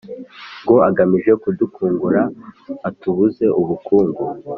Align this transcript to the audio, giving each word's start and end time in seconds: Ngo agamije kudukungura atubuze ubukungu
Ngo 0.61 0.75
agamije 0.89 1.31
kudukungura 1.41 2.21
atubuze 2.89 3.45
ubukungu 3.61 4.23